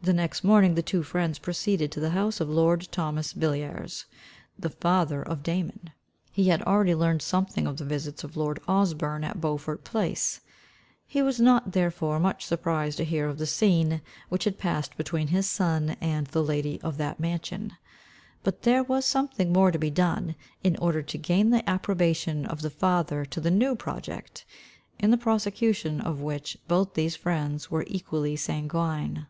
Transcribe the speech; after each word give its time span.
The 0.00 0.12
next 0.14 0.44
morning 0.44 0.76
the 0.76 0.82
two 0.82 1.02
friends 1.02 1.40
proceeded 1.40 1.90
to 1.90 1.98
the 2.00 2.10
house 2.10 2.40
of 2.40 2.48
lord 2.48 2.86
Thomas 2.92 3.32
Villiers, 3.32 4.06
the 4.56 4.70
father 4.70 5.20
of 5.22 5.42
Damon. 5.42 5.90
He 6.30 6.44
had 6.48 6.62
already 6.62 6.94
learned 6.94 7.20
something 7.20 7.66
of 7.66 7.78
the 7.78 7.84
visits 7.84 8.22
of 8.22 8.36
lord 8.36 8.60
Osborne 8.68 9.24
at 9.24 9.40
Beaufort 9.40 9.82
Place. 9.82 10.40
He 11.04 11.20
was 11.20 11.40
not 11.40 11.72
therefore 11.72 12.20
much 12.20 12.46
surprised 12.46 12.96
to 12.98 13.04
hear 13.04 13.26
of 13.28 13.38
the 13.38 13.44
scene, 13.46 14.00
which 14.28 14.44
had 14.44 14.56
passed 14.56 14.96
between 14.96 15.26
his 15.28 15.50
son 15.50 15.96
and 16.00 16.28
the 16.28 16.44
lady 16.44 16.80
of 16.82 16.96
that 16.98 17.18
mansion. 17.18 17.72
But 18.44 18.62
there 18.62 18.84
was 18.84 19.04
something 19.04 19.52
more 19.52 19.72
to 19.72 19.80
be 19.80 19.90
done, 19.90 20.36
in 20.62 20.76
order 20.76 21.02
to 21.02 21.18
gain 21.18 21.50
the 21.50 21.68
approbation 21.68 22.46
of 22.46 22.62
the 22.62 22.70
father 22.70 23.24
to 23.26 23.40
the 23.40 23.50
new 23.50 23.74
project, 23.74 24.44
in 25.00 25.10
the 25.10 25.18
prosecution 25.18 26.00
of 26.00 26.20
which 26.20 26.56
both 26.68 26.94
these 26.94 27.16
friends 27.16 27.68
were 27.68 27.84
equally 27.88 28.36
sanguine. 28.36 29.26